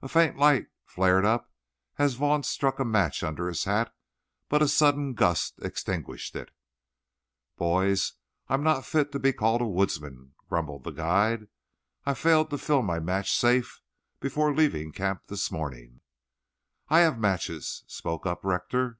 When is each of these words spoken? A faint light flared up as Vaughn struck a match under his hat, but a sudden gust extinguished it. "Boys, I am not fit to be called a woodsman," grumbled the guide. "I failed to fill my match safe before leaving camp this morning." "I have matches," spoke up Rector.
A 0.00 0.08
faint 0.08 0.36
light 0.36 0.66
flared 0.84 1.24
up 1.24 1.52
as 1.96 2.14
Vaughn 2.14 2.42
struck 2.42 2.80
a 2.80 2.84
match 2.84 3.22
under 3.22 3.46
his 3.46 3.62
hat, 3.62 3.94
but 4.48 4.60
a 4.60 4.66
sudden 4.66 5.14
gust 5.14 5.54
extinguished 5.62 6.34
it. 6.34 6.50
"Boys, 7.56 8.14
I 8.48 8.54
am 8.54 8.64
not 8.64 8.84
fit 8.84 9.12
to 9.12 9.20
be 9.20 9.32
called 9.32 9.60
a 9.60 9.66
woodsman," 9.68 10.34
grumbled 10.48 10.82
the 10.82 10.90
guide. 10.90 11.46
"I 12.04 12.14
failed 12.14 12.50
to 12.50 12.58
fill 12.58 12.82
my 12.82 12.98
match 12.98 13.32
safe 13.32 13.82
before 14.18 14.52
leaving 14.52 14.90
camp 14.90 15.28
this 15.28 15.52
morning." 15.52 16.00
"I 16.88 16.98
have 17.02 17.20
matches," 17.20 17.84
spoke 17.86 18.26
up 18.26 18.44
Rector. 18.44 18.98